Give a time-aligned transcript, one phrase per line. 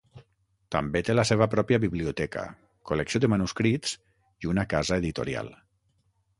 [0.19, 0.21] Té
[0.75, 2.47] també la seva pròpia biblioteca,
[2.93, 3.95] col·lecció de manuscrits,
[4.47, 5.57] i una casa editorial.